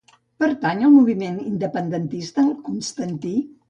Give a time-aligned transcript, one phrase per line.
[0.43, 3.35] Pertany al moviment independentista el Constantí?